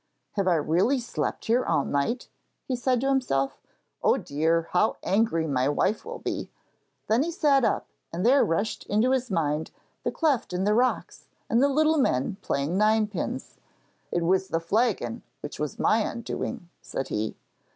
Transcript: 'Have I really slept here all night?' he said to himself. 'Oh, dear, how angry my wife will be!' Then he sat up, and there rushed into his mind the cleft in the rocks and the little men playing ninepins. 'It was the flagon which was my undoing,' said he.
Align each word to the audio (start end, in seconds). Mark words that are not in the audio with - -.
'Have 0.31 0.47
I 0.47 0.55
really 0.55 0.99
slept 0.99 1.45
here 1.45 1.63
all 1.63 1.85
night?' 1.85 2.27
he 2.67 2.75
said 2.75 3.01
to 3.01 3.07
himself. 3.09 3.61
'Oh, 4.01 4.17
dear, 4.17 4.69
how 4.71 4.97
angry 5.03 5.45
my 5.45 5.69
wife 5.69 6.05
will 6.05 6.17
be!' 6.17 6.49
Then 7.05 7.21
he 7.21 7.29
sat 7.29 7.63
up, 7.63 7.85
and 8.11 8.25
there 8.25 8.43
rushed 8.43 8.83
into 8.87 9.11
his 9.11 9.29
mind 9.29 9.69
the 10.03 10.09
cleft 10.11 10.53
in 10.53 10.63
the 10.63 10.73
rocks 10.73 11.27
and 11.51 11.61
the 11.61 11.69
little 11.69 11.99
men 11.99 12.37
playing 12.41 12.79
ninepins. 12.79 13.57
'It 14.11 14.23
was 14.23 14.47
the 14.47 14.59
flagon 14.59 15.21
which 15.41 15.59
was 15.59 15.77
my 15.77 15.99
undoing,' 15.99 16.67
said 16.81 17.09
he. 17.09 17.37